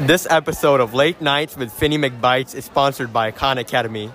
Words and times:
This 0.00 0.26
episode 0.28 0.80
of 0.80 0.92
Late 0.92 1.22
Nights 1.22 1.56
with 1.56 1.72
Finney 1.72 1.96
McBites 1.96 2.54
is 2.54 2.66
sponsored 2.66 3.14
by 3.14 3.30
Khan 3.30 3.56
Academy. 3.56 4.12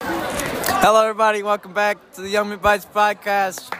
Hello, 0.00 1.02
everybody. 1.02 1.42
Welcome 1.42 1.72
back 1.72 2.12
to 2.12 2.20
the 2.20 2.28
Young 2.28 2.56
Bites 2.58 2.86
podcast, 2.86 3.74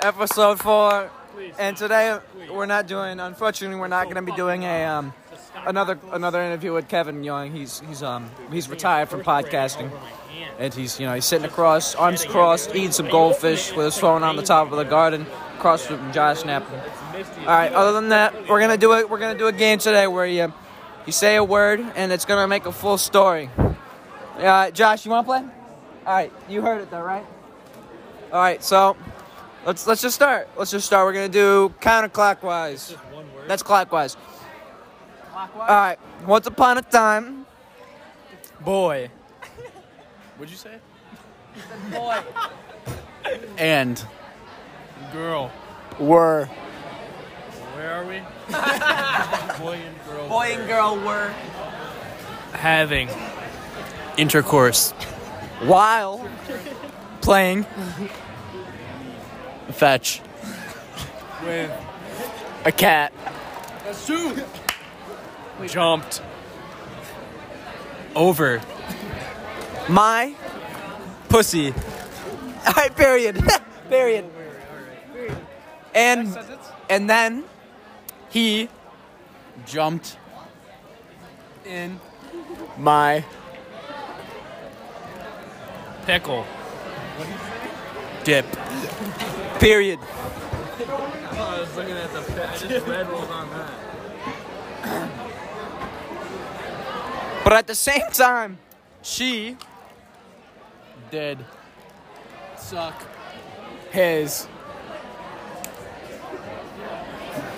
episode 0.00 0.60
four. 0.60 1.10
And 1.58 1.78
today 1.78 2.18
we're 2.52 2.66
not 2.66 2.86
doing. 2.86 3.20
Unfortunately, 3.20 3.80
we're 3.80 3.88
not 3.88 4.04
going 4.04 4.16
to 4.16 4.22
be 4.22 4.36
doing 4.36 4.64
a 4.64 4.84
um, 4.84 5.14
another 5.66 5.98
another 6.12 6.42
interview 6.42 6.72
with 6.72 6.88
Kevin 6.88 7.24
Young. 7.24 7.52
He's 7.52 7.80
he's 7.80 8.02
um 8.02 8.30
he's 8.52 8.68
retired 8.68 9.08
from 9.08 9.22
podcasting, 9.22 9.90
and 10.58 10.72
he's 10.74 10.98
you 11.00 11.06
know 11.06 11.14
he's 11.14 11.24
sitting 11.24 11.46
across, 11.46 11.94
arms 11.94 12.24
crossed, 12.24 12.74
eating 12.74 12.92
some 12.92 13.08
goldfish 13.08 13.74
with 13.74 13.86
his 13.86 13.98
phone 13.98 14.22
on 14.22 14.36
the 14.36 14.42
top 14.42 14.70
of 14.70 14.78
the 14.78 14.84
garden, 14.84 15.26
across 15.56 15.86
from 15.86 16.12
Josh 16.12 16.44
Knapp. 16.44 16.64
All 16.70 17.46
right. 17.46 17.72
Other 17.72 17.92
than 17.92 18.10
that, 18.10 18.48
we're 18.48 18.60
gonna 18.60 18.76
do 18.76 18.94
it. 18.94 19.10
We're 19.10 19.18
gonna 19.18 19.38
do 19.38 19.46
a 19.46 19.52
game 19.52 19.78
today 19.78 20.06
where 20.06 20.26
you 20.26 20.52
you 21.06 21.12
say 21.12 21.36
a 21.36 21.44
word 21.44 21.80
and 21.96 22.12
it's 22.12 22.24
gonna 22.24 22.48
make 22.48 22.66
a 22.66 22.72
full 22.72 22.98
story. 22.98 23.50
Uh, 24.38 24.70
Josh, 24.70 25.04
you 25.04 25.10
want 25.10 25.26
to 25.26 25.32
play? 25.32 25.42
All 26.06 26.14
right, 26.14 26.32
you 26.48 26.62
heard 26.62 26.80
it 26.80 26.90
though, 26.90 27.02
right? 27.02 27.26
All 28.32 28.40
right, 28.40 28.62
so 28.64 28.96
let's 29.66 29.86
let's 29.86 30.00
just 30.00 30.14
start. 30.14 30.48
Let's 30.56 30.70
just 30.70 30.86
start. 30.86 31.04
We're 31.06 31.12
gonna 31.12 31.28
do 31.28 31.74
counterclockwise. 31.80 32.96
That's 33.46 33.62
clockwise. 33.62 34.16
All 35.40 35.48
right. 35.66 35.98
Once 36.26 36.46
upon 36.46 36.76
a 36.78 36.82
time, 36.82 37.46
Boy. 38.60 39.10
What'd 40.36 40.50
you 40.50 40.56
say? 40.58 40.76
boy, 41.90 42.20
And 43.56 44.04
girl. 45.14 45.50
were 45.98 46.44
Where 47.74 47.90
are 47.94 48.04
we? 48.04 48.18
Boy 49.64 49.76
and 49.76 49.96
girl. 50.06 50.28
boy 50.28 50.46
and 50.58 50.68
girl 50.68 50.96
were 50.96 51.32
Having 52.52 53.08
intercourse. 54.18 54.90
while 55.62 56.28
Playing. 57.22 57.64
Fetch. 59.72 60.20
with 61.42 61.70
A 62.66 62.72
cat. 62.72 63.12
Jumped. 65.68 66.22
Over. 68.14 68.60
my 69.88 70.34
Pussy. 71.28 71.72
all 72.66 72.72
right. 72.76 72.94
Period. 72.96 73.40
period. 73.88 74.24
And 75.94 76.36
and 76.88 77.08
then 77.08 77.44
He 78.30 78.68
jumped 79.66 80.16
in 81.64 82.00
my 82.76 83.24
pickle. 86.06 86.46
Dip. 88.24 88.46
period. 89.60 89.98
I 90.00 91.60
was 91.60 91.76
looking 91.76 91.96
at 91.96 92.12
the 92.12 92.20
I 92.20 92.56
just 92.56 92.86
read 92.86 93.06
what 93.08 93.20
was 93.20 93.30
on 93.30 93.50
that. 93.50 93.79
But 97.50 97.58
at 97.58 97.66
the 97.66 97.74
same 97.74 98.06
time, 98.12 98.58
She 99.02 99.56
did 101.10 101.44
suck 102.56 102.94
his 103.90 104.46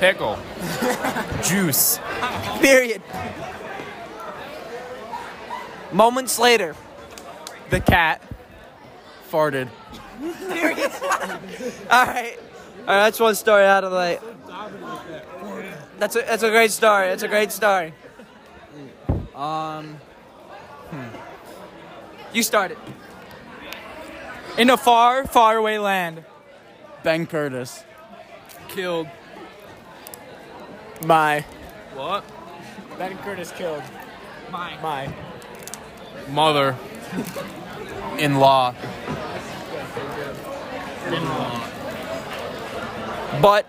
pickle 0.00 0.38
juice. 1.44 1.98
period. 2.62 3.02
Moments 5.92 6.38
later, 6.38 6.74
The 7.68 7.80
cat 7.80 8.22
farted. 9.30 9.68
All 10.22 12.06
right. 12.06 12.38
All 12.80 12.86
right, 12.86 13.04
that's 13.04 13.20
one 13.20 13.34
story 13.34 13.66
out 13.66 13.84
of 13.84 13.90
the 13.90 13.98
way. 13.98 14.18
That's 15.98 16.16
a 16.16 16.20
that's 16.22 16.42
a 16.42 16.48
great 16.50 16.70
story. 16.70 17.08
That's 17.08 17.22
a 17.24 17.28
great 17.28 17.52
story. 17.52 17.92
Um, 19.42 19.98
You 22.32 22.44
started. 22.44 22.78
in 24.56 24.70
a 24.70 24.76
far, 24.76 25.26
far 25.26 25.56
away 25.56 25.80
land, 25.80 26.22
Ben 27.02 27.26
Curtis. 27.26 27.82
Killed. 28.68 29.08
My. 31.04 31.40
What? 31.96 32.24
Ben 32.96 33.18
Curtis 33.18 33.50
killed. 33.50 33.82
My 34.52 34.78
my. 34.80 35.12
Mother. 36.30 36.76
In 38.18 38.38
law. 38.38 38.76
in 41.08 41.24
law. 41.24 41.68
But 43.42 43.66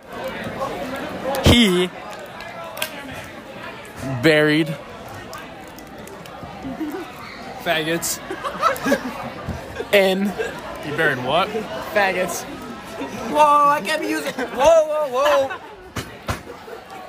He 1.47 1.89
buried 4.21 4.75
faggots 7.63 8.19
in. 9.93 10.25
You 10.89 10.97
buried 10.97 11.23
what? 11.25 11.47
Faggots. 11.93 12.43
whoa, 13.31 13.69
I 13.69 13.81
can't 13.81 14.01
be 14.01 14.09
using. 14.09 14.33
Whoa, 14.33 14.85
whoa, 14.87 15.07
whoa. 15.09 15.59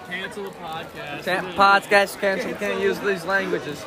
Cancel 0.09 0.45
the 0.45 0.51
podcast. 0.51 1.25
Can't, 1.25 1.47
podcast 1.57 2.21
cancel. 2.21 2.55
Can't 2.55 2.81
use 2.81 2.99
these 3.01 3.25
languages. 3.25 3.85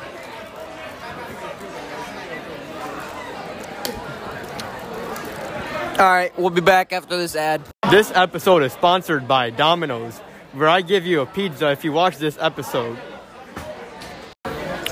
All 5.98 6.04
right, 6.04 6.30
we'll 6.38 6.50
be 6.50 6.60
back 6.60 6.92
after 6.92 7.16
this 7.16 7.34
ad. 7.34 7.60
This 7.90 8.12
episode 8.14 8.62
is 8.62 8.72
sponsored 8.72 9.26
by 9.26 9.50
Domino's, 9.50 10.18
where 10.52 10.68
I 10.68 10.80
give 10.80 11.04
you 11.04 11.22
a 11.22 11.26
pizza 11.26 11.72
if 11.72 11.82
you 11.82 11.90
watch 11.90 12.18
this 12.18 12.38
episode. 12.40 12.96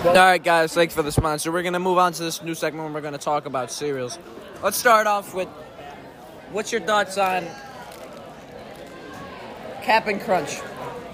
All 0.06 0.14
right, 0.14 0.42
guys, 0.42 0.72
thanks 0.72 0.94
for 0.94 1.02
the 1.02 1.10
sponsor. 1.10 1.50
We're 1.50 1.64
gonna 1.64 1.80
move 1.80 1.98
on 1.98 2.12
to 2.12 2.22
this 2.22 2.40
new 2.40 2.54
segment 2.54 2.84
where 2.84 2.94
we're 2.94 3.00
gonna 3.00 3.18
talk 3.18 3.44
about 3.44 3.72
cereals. 3.72 4.18
Let's 4.62 4.76
start 4.76 5.08
off 5.08 5.34
with 5.34 5.48
what's 6.52 6.70
your 6.70 6.80
thoughts 6.80 7.18
on 7.18 7.44
Captain 9.82 10.20
Crunch? 10.20 10.60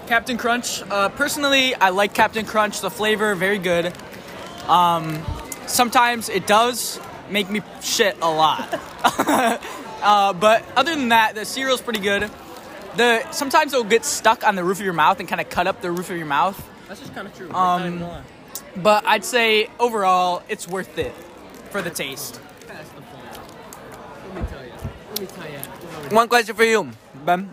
Captain 0.05 0.37
Crunch. 0.37 0.83
Uh, 0.83 1.09
personally, 1.09 1.73
I 1.75 1.89
like 1.89 2.13
Captain 2.13 2.45
Crunch. 2.45 2.81
The 2.81 2.91
flavor 2.91 3.33
very 3.33 3.57
good. 3.57 3.91
Um, 4.67 5.25
sometimes 5.65 6.29
it 6.29 6.45
does 6.45 6.99
make 7.31 7.49
me 7.49 7.61
shit 7.81 8.15
a 8.21 8.29
lot. 8.29 8.79
uh, 10.03 10.33
but 10.33 10.63
other 10.77 10.95
than 10.95 11.09
that, 11.09 11.33
the 11.33 11.45
cereal's 11.45 11.81
pretty 11.81 11.99
good. 11.99 12.29
The 12.95 13.29
sometimes 13.31 13.73
it'll 13.73 13.85
get 13.85 14.05
stuck 14.05 14.47
on 14.47 14.55
the 14.55 14.63
roof 14.63 14.77
of 14.77 14.85
your 14.85 14.93
mouth 14.93 15.19
and 15.19 15.27
kind 15.27 15.41
of 15.41 15.49
cut 15.49 15.65
up 15.65 15.81
the 15.81 15.91
roof 15.91 16.11
of 16.11 16.17
your 16.17 16.27
mouth. 16.27 16.69
That's 16.87 16.99
just 16.99 17.15
kind 17.15 17.27
of 17.27 17.35
true. 17.35 17.51
Um, 17.51 18.23
but 18.77 19.05
I'd 19.05 19.25
say 19.25 19.69
overall, 19.79 20.43
it's 20.49 20.67
worth 20.67 20.97
it 20.97 21.13
for 21.69 21.81
the 21.81 21.89
taste. 21.89 22.39
Let 22.67 24.35
me 24.35 24.41
tell 24.49 24.63
you. 24.65 24.71
Let 25.09 25.19
me 25.19 25.25
tell 25.27 25.51
you. 25.51 26.15
One 26.15 26.27
question 26.27 26.55
for 26.55 26.63
you, 26.63 26.89
Ben. 27.25 27.51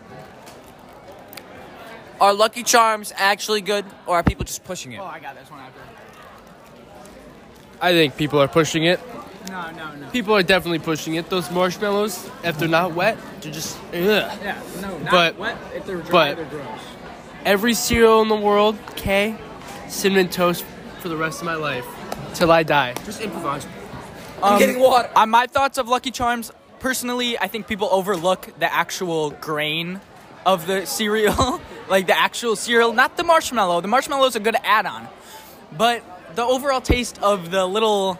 Are 2.19 2.33
Lucky 2.33 2.61
Charms 2.63 3.11
actually 3.15 3.61
good, 3.61 3.83
or 4.05 4.17
are 4.17 4.23
people 4.23 4.45
just 4.45 4.63
pushing 4.63 4.91
it? 4.91 4.99
Oh, 4.99 5.05
I 5.05 5.19
got 5.19 5.35
this 5.35 5.49
one 5.49 5.59
after. 5.59 5.79
I 7.81 7.93
think 7.93 8.15
people 8.15 8.39
are 8.39 8.47
pushing 8.47 8.83
it. 8.83 8.99
No, 9.49 9.71
no, 9.71 9.95
no. 9.95 10.07
People 10.11 10.35
are 10.35 10.43
definitely 10.43 10.77
pushing 10.79 11.15
it. 11.15 11.29
Those 11.31 11.49
marshmallows, 11.49 12.29
if 12.43 12.59
they're 12.59 12.67
not 12.67 12.93
wet, 12.93 13.17
they're 13.41 13.51
just 13.51 13.75
ugh. 13.87 13.93
Yeah, 13.95 14.61
no, 14.81 14.97
not 14.99 15.11
But- 15.11 15.37
wet. 15.37 15.57
If 15.75 15.85
they're 15.87 15.97
dry, 15.97 16.35
but- 16.35 16.37
they're 16.37 16.45
gross. 16.45 16.79
Every 17.43 17.73
cereal 17.73 18.21
in 18.21 18.27
the 18.27 18.35
world, 18.35 18.77
okay, 18.91 19.35
cinnamon 19.87 20.29
toast 20.29 20.63
for 21.01 21.09
the 21.09 21.17
rest 21.17 21.39
of 21.39 21.45
my 21.45 21.55
life 21.55 21.85
till 22.35 22.51
I 22.51 22.63
die. 22.63 22.93
Just 23.05 23.21
improvise. 23.21 23.65
I'm 24.43 24.53
um, 24.53 24.59
getting 24.59 24.79
water. 24.79 25.09
On 25.15 25.29
my 25.29 25.47
thoughts 25.47 25.77
of 25.77 25.87
Lucky 25.87 26.11
Charms, 26.11 26.51
personally, 26.79 27.37
I 27.37 27.47
think 27.47 27.67
people 27.67 27.89
overlook 27.91 28.49
the 28.59 28.71
actual 28.71 29.31
grain 29.31 29.99
of 30.45 30.67
the 30.67 30.85
cereal, 30.97 31.61
like 31.89 32.07
the 32.07 32.17
actual 32.17 32.55
cereal, 32.55 32.93
not 32.93 33.17
the 33.17 33.23
marshmallow. 33.23 33.81
The 33.81 33.87
marshmallow 33.87 34.27
is 34.27 34.35
a 34.35 34.39
good 34.39 34.55
add-on, 34.63 35.07
but 35.77 36.03
the 36.35 36.43
overall 36.43 36.81
taste 36.81 37.21
of 37.21 37.51
the 37.51 37.65
little 37.65 38.15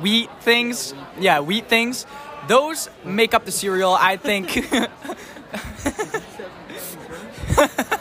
wheat 0.00 0.30
things, 0.40 0.94
yeah, 1.18 1.40
wheat 1.40 1.68
things, 1.68 2.06
those 2.48 2.88
make 3.04 3.34
up 3.34 3.44
the 3.44 3.52
cereal. 3.52 3.92
I 3.92 4.16
think. 4.16 4.66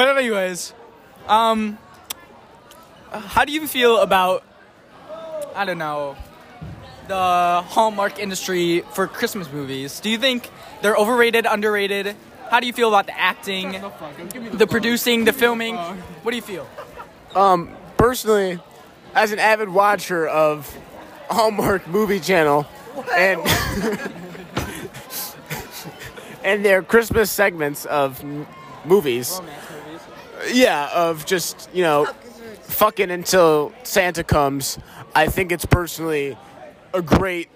But 0.00 0.16
anyways, 0.16 0.72
um, 1.28 1.76
how 3.10 3.44
do 3.44 3.52
you 3.52 3.66
feel 3.66 3.98
about 3.98 4.42
I 5.54 5.66
don't 5.66 5.76
know 5.76 6.16
the 7.06 7.62
Hallmark 7.66 8.18
industry 8.18 8.80
for 8.94 9.06
Christmas 9.06 9.52
movies. 9.52 10.00
Do 10.00 10.08
you 10.08 10.16
think 10.16 10.48
they're 10.80 10.96
overrated, 10.96 11.44
underrated? 11.44 12.16
How 12.48 12.60
do 12.60 12.66
you 12.66 12.72
feel 12.72 12.88
about 12.88 13.08
the 13.08 13.20
acting, 13.20 13.72
the 14.52 14.66
producing, 14.66 15.26
the 15.26 15.34
filming? 15.34 15.76
What 15.76 16.30
do 16.30 16.36
you 16.36 16.42
feel? 16.42 16.66
Um, 17.34 17.68
personally, 17.98 18.58
as 19.14 19.32
an 19.32 19.38
avid 19.38 19.68
watcher 19.68 20.26
of 20.26 20.74
Hallmark 21.28 21.86
Movie 21.86 22.20
Channel 22.20 22.66
and 23.14 23.42
and 26.42 26.64
their 26.64 26.82
Christmas 26.82 27.30
segments 27.30 27.84
of 27.84 28.18
m- 28.22 28.46
movies, 28.86 29.42
yeah, 30.52 30.90
of 30.94 31.26
just 31.26 31.68
you 31.72 31.82
know 31.82 32.06
fucking 32.62 33.10
until 33.10 33.72
Santa 33.82 34.24
comes. 34.24 34.78
I 35.14 35.26
think 35.26 35.52
it's 35.52 35.66
personally 35.66 36.36
a 36.94 37.02
great, 37.02 37.48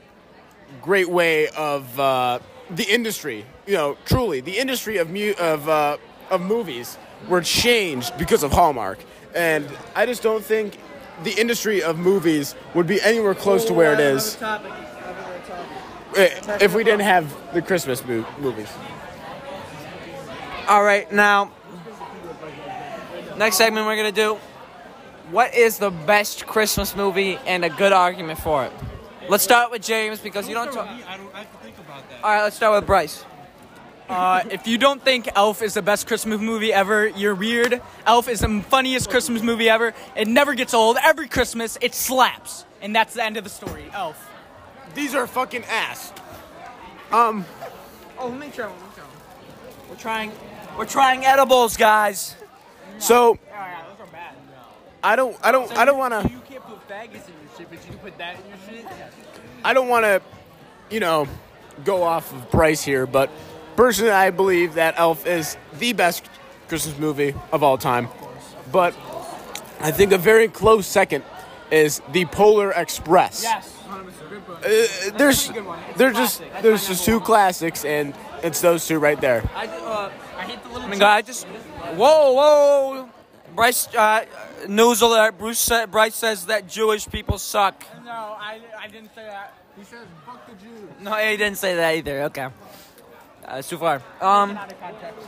great 0.83 1.09
way 1.09 1.49
of 1.49 1.99
uh, 2.01 2.39
the 2.71 2.85
industry. 2.85 3.45
You 3.67 3.75
know, 3.75 3.97
truly, 4.05 4.41
the 4.41 4.59
industry 4.59 4.99
of 4.99 5.11
mu- 5.11 5.35
of 5.39 5.69
uh, 5.69 5.97
of 6.31 6.41
movies 6.41 6.99
were 7.29 7.41
changed 7.41 8.17
because 8.19 8.43
of 8.43 8.53
Hallmark, 8.53 8.99
and 9.35 9.67
I 9.95 10.07
just 10.07 10.23
don't 10.23 10.45
think 10.45 10.79
the 11.23 11.33
industry 11.41 11.83
of 11.83 11.97
movies 11.99 12.55
would 12.75 12.87
be 12.87 13.01
anywhere 13.01 13.35
close 13.35 13.65
to 13.67 13.73
where 13.73 13.93
it 13.95 14.01
is 14.01 14.37
eh, 16.17 16.59
if 16.61 16.75
we 16.75 16.83
didn't 16.85 17.01
have 17.03 17.33
the 17.55 17.63
Christmas 17.63 18.05
mo- 18.05 18.27
movies. 18.41 18.69
All 20.69 20.83
right, 20.83 21.11
now, 21.13 21.53
next 23.37 23.57
segment 23.57 23.87
we're 23.87 23.97
gonna 23.97 24.13
do. 24.13 24.39
What 25.31 25.55
is 25.55 25.79
the 25.79 25.91
best 25.91 26.47
Christmas 26.47 26.95
movie 26.95 27.37
and 27.47 27.65
a 27.65 27.71
good 27.71 27.93
argument 27.93 28.39
for 28.39 28.65
it? 28.65 28.73
Let's 29.29 29.43
start 29.43 29.71
with 29.71 29.83
James 29.83 30.21
because 30.21 30.49
you 30.49 30.55
don't 30.55 30.73
talk. 30.73 30.87
I 30.87 31.17
don't 31.17 31.35
I 31.35 31.39
have 31.39 31.53
to 31.53 31.59
think 31.65 31.79
about 31.79 32.09
that. 32.11 32.23
All 32.23 32.31
right, 32.31 32.43
let's 32.43 32.57
start 32.57 32.75
with 32.75 32.87
Bryce. 32.87 33.25
Uh, 34.09 34.43
if 34.51 34.67
you 34.67 34.77
don't 34.77 35.03
think 35.03 35.31
Elf 35.35 35.63
is 35.63 35.75
the 35.75 35.83
best 35.83 36.07
Christmas 36.07 36.39
movie 36.39 36.75
ever, 36.75 37.09
you're 37.09 37.35
weird. 37.35 37.81
Elf 38.05 38.29
is 38.29 38.41
the 38.41 38.63
funniest 38.69 39.09
Christmas 39.09 39.43
movie 39.43 39.71
ever. 39.71 39.95
It 40.15 40.29
never 40.29 40.55
gets 40.55 40.75
old. 40.75 40.99
Every 41.03 41.27
Christmas, 41.27 41.79
it 41.81 41.95
slaps. 41.95 42.67
And 42.83 42.95
that's 42.95 43.15
the 43.15 43.25
end 43.25 43.39
of 43.39 43.45
the 43.45 43.51
story. 43.51 43.87
Elf. 43.95 44.31
These 44.95 45.15
are 45.15 45.27
fucking 45.27 45.65
ass. 45.65 46.13
Um. 47.11 47.47
Oh, 48.19 48.29
let 48.29 48.39
me 48.39 48.51
try 48.51 48.67
one. 48.67 48.79
Let 48.79 48.89
me 48.89 48.95
try 48.95 49.05
one. 49.05 49.89
We're 49.89 49.97
trying. 49.97 50.33
We're 50.77 50.85
trying 50.85 51.25
edibles, 51.25 51.79
guys. 51.79 52.37
So 52.99 53.35
those 53.35 54.01
are 54.01 54.07
bad. 54.13 54.35
I 55.03 55.17
don't, 55.17 55.37
I 55.43 55.53
don't, 55.53 55.71
I 55.77 55.85
don't 55.85 55.99
want 55.99 56.15
to. 56.15 56.33
You 56.33 56.41
can't 56.49 56.65
put 56.65 56.89
faggots 56.89 57.29
in 57.29 57.35
your 57.43 57.57
shit, 57.59 57.69
but 57.71 57.85
you 57.85 57.91
can 57.91 57.99
put 57.99 58.17
that 58.19 58.37
in 58.41 58.49
your 58.49 58.59
shit. 58.85 58.93
I 59.63 59.75
don't 59.75 59.89
want 59.89 60.05
to, 60.05 60.23
you 60.91 61.01
know, 61.01 61.27
go 61.85 62.03
off 62.03 62.33
of 62.33 62.51
Bryce 62.51 62.83
here, 62.83 63.07
but 63.07 63.31
personally, 63.77 64.13
I 64.13 64.31
believe 64.31 64.75
that 64.75 64.95
Elf 64.97 65.27
is 65.27 65.57
the 65.79 65.93
best 65.93 66.25
Christmas 66.69 66.99
movie 66.99 67.35
of 67.53 67.63
all 67.63 67.77
time. 67.77 68.09
But 68.73 68.95
I 69.81 69.91
think 69.91 70.13
a 70.13 70.19
very 70.19 70.49
close 70.49 70.87
second 70.87 71.25
is 71.71 72.01
The 72.13 72.25
Polar 72.27 72.71
Express. 72.73 73.43
Yes. 73.43 73.77
Uh, 73.89 75.17
there's, 75.19 75.51
there's 75.97 76.17
just, 76.17 76.43
there's 76.63 76.89
just 76.89 77.05
two 77.05 77.21
classics, 77.21 77.85
and 77.85 78.15
it's 78.45 78.61
those 78.61 78.87
two 78.87 78.99
right 78.99 79.21
there. 79.21 79.43
I, 79.55 79.67
uh, 79.67 80.13
I 80.37 80.43
hate 80.43 80.63
the 80.63 80.69
little 80.69 80.83
I 80.83 80.91
mean, 80.91 81.03
I 81.03 81.23
just. 81.23 81.47
Whoa, 81.97 82.33
whoa. 82.33 83.09
Bryce, 83.57 83.93
uh, 83.95 84.25
news 84.69 85.01
alert. 85.01 85.39
Bruce 85.39 85.59
sa- 85.59 85.87
Bryce 85.87 86.15
says 86.15 86.47
that 86.47 86.69
Jewish 86.69 87.09
people 87.09 87.39
suck. 87.39 87.85
No, 88.05 88.11
I, 88.11 88.61
I 88.79 88.89
didn't 88.89 89.15
say 89.15 89.25
that. 89.25 89.55
He 89.79 89.85
says 89.85 90.07
fuck 90.27 90.47
the 90.47 90.55
Jews. 90.55 90.91
No, 91.01 91.15
he 91.15 91.37
didn't 91.37 91.59
say 91.59 91.75
that 91.77 91.95
either. 91.97 92.23
Okay. 92.25 92.45
Uh, 92.45 93.57
it's 93.57 93.69
too 93.69 93.79
far. 93.79 93.97
Um, 94.21 94.57
Out 94.57 94.71
of 94.73 94.81
context. 94.81 95.27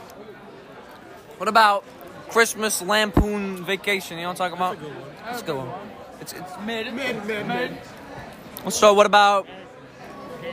what 1.37 1.49
about 1.49 1.83
Christmas 2.29 2.81
Lampoon 2.81 3.63
Vacation? 3.65 4.17
You 4.17 4.23
know 4.23 4.29
what 4.29 4.41
I'm 4.41 4.51
talking 4.51 4.57
about? 4.57 4.93
That's 5.23 5.41
a 5.41 5.45
good 5.45 5.57
one. 5.57 5.69
It's, 6.21 6.33
it's 6.33 6.59
Mid. 6.65 6.93
Mid, 6.93 7.25
mid, 7.25 7.47
mid. 7.47 7.77
So 8.69 8.93
what 8.93 9.05
about? 9.05 9.47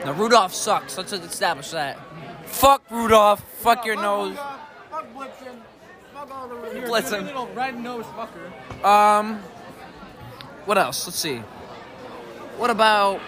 Now 0.05 0.13
Rudolph 0.13 0.55
sucks. 0.55 0.97
Let's 0.99 1.13
establish 1.13 1.71
that. 1.71 1.99
Fuck 2.55 2.91
Rudolph. 2.91 3.41
Fuck 3.59 3.85
your 3.85 3.97
nose. 3.97 4.37
Fuck 4.91 5.13
Blitzen. 5.15 5.61
fuck 6.15 6.31
all 6.31 6.49
the 6.49 6.55
reindeer. 6.55 6.89
little 6.89 7.49
red 7.49 7.79
nose 7.79 8.05
fucker. 8.07 8.85
Um. 8.85 9.41
What 10.65 10.79
else? 10.79 11.07
Let's 11.07 11.19
see. 11.19 11.39
What 12.57 12.71
about? 12.71 13.19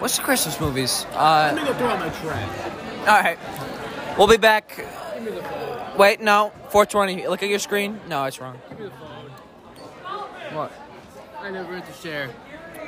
What's 0.00 0.16
the 0.16 0.22
Christmas 0.22 0.58
movies? 0.58 1.06
Uh. 1.12 1.52
Let 1.54 1.62
me 1.62 1.68
go 1.68 1.74
through 1.74 1.86
all 1.86 1.98
my 1.98 2.08
trash. 2.08 2.70
All 3.00 3.20
right. 3.20 3.38
We'll 4.16 4.26
be 4.26 4.38
back. 4.38 4.76
Give 5.14 5.22
me 5.22 5.30
the 5.32 5.42
phone. 5.42 5.98
Wait, 5.98 6.20
no. 6.20 6.50
420. 6.70 7.28
Look 7.28 7.42
at 7.42 7.50
your 7.50 7.58
screen. 7.58 8.00
No, 8.08 8.24
it's 8.24 8.40
wrong. 8.40 8.58
Give 8.70 8.78
me 8.78 8.84
the 8.86 8.90
phone. 8.90 9.30
What? 10.54 10.72
I 11.40 11.50
never 11.50 11.74
had 11.74 11.86
to 11.86 11.92
share. 11.92 12.30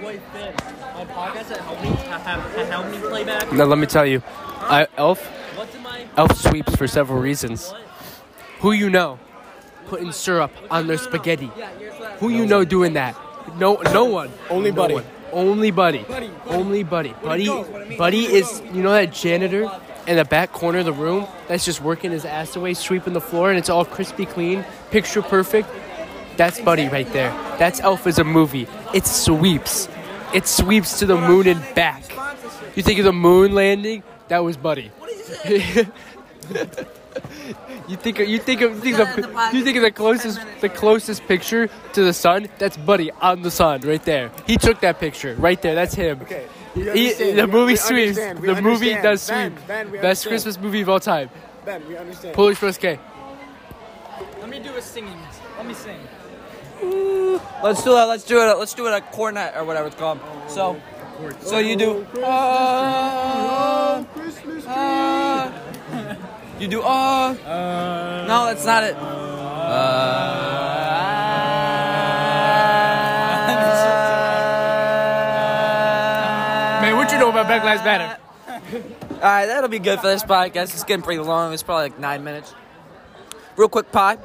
Wait, 0.02 0.20
Ben, 0.32 0.48
on 0.94 1.06
podcast 1.08 1.48
that 1.48 1.60
help 1.60 1.80
me 1.82 1.88
have, 1.88 2.22
have 2.22 2.68
help 2.68 2.90
me 2.90 2.98
play 2.98 3.24
back. 3.24 3.50
Now 3.52 3.64
let 3.64 3.78
me 3.78 3.86
tell 3.86 4.04
you, 4.06 4.22
I, 4.60 4.86
Elf 4.96 5.24
What's 5.56 5.74
in 5.74 5.82
my 5.82 6.06
Elf 6.16 6.36
sweeps 6.36 6.74
for 6.76 6.86
several 6.86 7.18
reasons. 7.20 7.72
Who 8.60 8.72
you 8.72 8.90
know 8.90 9.18
putting 9.86 10.12
syrup 10.12 10.50
on 10.70 10.86
their 10.86 10.98
spaghetti? 10.98 11.50
Who 12.18 12.28
you 12.28 12.46
know 12.46 12.64
doing 12.64 12.94
that? 12.94 13.16
No, 13.58 13.76
no 13.92 14.04
one. 14.04 14.30
Only 14.50 14.70
No 14.70 14.76
Buddy. 14.76 14.94
one. 14.94 15.04
Only 15.32 15.70
Buddy. 15.70 16.04
Only 16.46 16.82
Buddy. 16.82 17.14
Buddy. 17.22 17.96
Buddy 17.96 18.24
is 18.24 18.62
you 18.72 18.82
know 18.82 18.92
that 18.92 19.12
janitor 19.12 19.70
in 20.06 20.16
the 20.16 20.24
back 20.24 20.52
corner 20.52 20.78
of 20.80 20.84
the 20.84 20.92
room 20.92 21.26
that's 21.48 21.64
just 21.64 21.80
working 21.80 22.10
his 22.10 22.24
ass 22.24 22.54
away, 22.56 22.74
sweeping 22.74 23.12
the 23.12 23.20
floor, 23.20 23.50
and 23.50 23.58
it's 23.58 23.68
all 23.68 23.84
crispy 23.84 24.24
clean, 24.26 24.64
picture 24.90 25.22
perfect. 25.22 25.68
That's 26.36 26.60
Buddy 26.60 26.88
right 26.88 27.10
there. 27.12 27.30
That's 27.58 27.80
Elf 27.80 28.06
as 28.06 28.18
a 28.18 28.24
movie. 28.24 28.66
It 28.94 29.06
sweeps. 29.06 29.88
It 30.34 30.46
sweeps 30.46 30.98
to 30.98 31.06
the 31.06 31.16
moon 31.16 31.46
and 31.46 31.60
back. 31.74 32.02
You 32.74 32.82
think 32.82 32.98
of 32.98 33.04
the 33.04 33.12
moon 33.12 33.54
landing? 33.54 34.02
That 34.28 34.44
was 34.44 34.56
Buddy. 34.56 34.90
You 37.88 37.96
think 37.96 38.18
you 38.18 38.38
think 38.38 38.60
of 38.62 38.72
you 38.72 38.78
think 38.94 38.98
of, 38.98 39.54
you 39.54 39.62
think 39.64 39.76
of 39.76 39.82
the 39.82 39.92
closest 39.92 40.40
the 40.60 40.68
closest 40.68 41.24
picture 41.28 41.68
to 41.92 42.02
the 42.02 42.12
sun? 42.12 42.48
That's 42.58 42.76
Buddy 42.76 43.10
on 43.12 43.42
the 43.42 43.50
sun 43.50 43.82
right 43.82 44.02
there. 44.04 44.32
He 44.46 44.56
took 44.56 44.80
that 44.80 44.98
picture 44.98 45.34
right 45.36 45.60
there. 45.62 45.74
That's 45.76 45.94
him. 45.94 46.20
Okay. 46.22 46.46
He, 46.74 47.12
the 47.32 47.46
movie 47.46 47.56
We- 47.58 47.64
we 47.72 47.76
sweeps. 47.76 48.18
understand. 48.18 48.38
The 48.42 48.60
movie 48.62 48.94
does 48.94 49.22
sweep. 49.22 49.52
Ben, 49.68 49.90
we 49.90 49.98
Best 49.98 50.26
understand. 50.26 50.30
Christmas 50.32 50.58
movie 50.58 50.80
of 50.82 50.88
all 50.88 51.00
time. 51.00 51.30
Ben, 51.64 51.86
we 51.88 51.96
understand. 51.96 52.34
Polish 52.34 52.58
Plus 52.58 52.76
K. 52.76 52.98
Let 54.40 54.48
me 54.50 54.58
do 54.58 54.74
a 54.74 54.82
singing. 54.82 55.16
Let 55.56 55.66
me 55.66 55.74
sing. 55.74 55.98
Let's 56.82 57.82
do 57.82 57.92
that. 57.92 58.04
Let's 58.08 58.24
do 58.24 58.40
it. 58.40 58.58
Let's 58.58 58.74
do 58.74 58.86
it 58.86 58.92
a 58.92 59.00
cornet 59.00 59.54
or 59.56 59.64
whatever 59.64 59.86
it's 59.88 59.96
called. 59.96 60.20
So, 60.48 60.80
so 61.40 61.58
you 61.58 61.76
do. 61.76 62.06
Uh, 62.16 64.04
uh, 64.66 65.52
you 66.60 66.68
do. 66.68 66.82
Uh, 66.82 67.34
no, 68.28 68.46
that's 68.46 68.64
not 68.64 68.84
it. 68.84 68.94
Man, 76.82 76.96
what 76.96 77.10
you 77.10 77.18
know 77.18 77.30
about 77.30 77.46
Black 77.46 77.64
Lives 77.64 77.82
Matter? 77.84 78.18
All 79.16 79.20
right, 79.22 79.46
that'll 79.46 79.70
be 79.70 79.78
good 79.78 79.98
for 80.00 80.08
this 80.08 80.22
podcast. 80.22 80.74
It's 80.74 80.84
getting 80.84 81.02
pretty 81.02 81.20
long. 81.20 81.54
It's 81.54 81.62
probably 81.62 81.84
like 81.90 81.98
nine 81.98 82.22
minutes. 82.22 82.54
Real 83.56 83.68
quick, 83.68 83.90
pi. 83.90 84.18